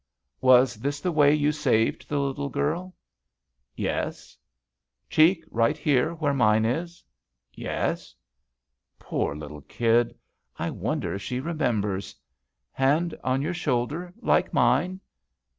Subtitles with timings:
[0.41, 2.95] "Was this the way you saved the little girl?"
[3.75, 4.35] "Yes."
[5.11, 7.03] "Cheek right here, where mine is?"
[7.53, 8.15] "Yes."
[8.97, 10.15] "Poor little kid
[10.57, 12.15] I I wonder if she remem bers!
[12.71, 15.39] Hand on your shoulder, like mine?" "Yes."